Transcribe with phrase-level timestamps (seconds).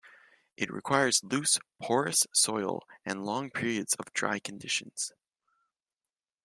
[0.57, 5.11] It requires loose, porous soil and long periods of dry conditions.